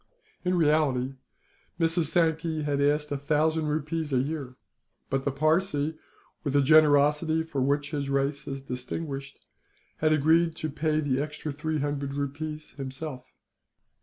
In 0.43 0.55
reality, 0.57 1.13
Mrs. 1.79 2.05
Sankey 2.05 2.63
asked 2.63 3.11
a 3.11 3.17
thousand 3.17 3.67
rupees 3.67 4.11
a 4.11 4.17
year; 4.17 4.55
but 5.11 5.25
the 5.25 5.31
Parsee, 5.31 5.93
with 6.43 6.53
the 6.53 6.61
generosity 6.63 7.43
for 7.43 7.61
which 7.61 7.91
his 7.91 8.09
race 8.09 8.47
is 8.47 8.63
distinguished, 8.63 9.45
had 9.97 10.11
agreed 10.11 10.55
to 10.55 10.71
pay 10.71 11.01
the 11.01 11.21
extra 11.21 11.51
three 11.51 11.81
hundred 11.81 12.15
rupees 12.15 12.71
himself. 12.71 13.27